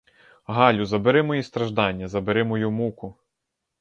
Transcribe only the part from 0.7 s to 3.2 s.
забери мої страждання, забери мою муку.